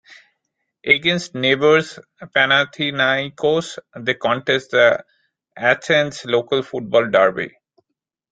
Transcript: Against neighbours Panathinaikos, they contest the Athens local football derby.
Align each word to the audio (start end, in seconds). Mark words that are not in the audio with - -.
Against 0.83 1.35
neighbours 1.35 1.99
Panathinaikos, 2.23 3.77
they 3.97 4.15
contest 4.15 4.71
the 4.71 5.05
Athens 5.55 6.25
local 6.25 6.63
football 6.63 7.07
derby. 7.07 7.53